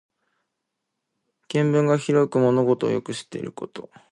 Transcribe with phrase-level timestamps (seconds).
[1.49, 3.91] 見聞が広く物事をよく知っていること。